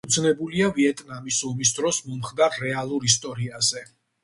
დაფუძნებულია 0.03 0.69
ვიეტნამის 0.77 1.41
ომის 1.51 1.75
დროს 1.81 2.01
მომხდარ 2.09 2.59
რეალურ 2.65 3.09
ისტორიაზე. 3.13 3.87